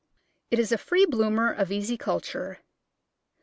[0.49, 2.63] It is a free bloomer of easy culture.